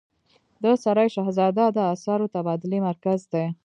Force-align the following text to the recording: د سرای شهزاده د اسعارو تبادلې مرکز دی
د 0.63 0.65
سرای 0.83 1.07
شهزاده 1.15 1.65
د 1.77 1.79
اسعارو 1.93 2.31
تبادلې 2.35 2.79
مرکز 2.87 3.19
دی 3.33 3.45